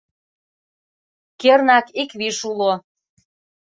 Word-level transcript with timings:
Кернак, 1.41 1.85
ик 2.01 2.11
виш 2.19 2.37
уло... 2.49 2.71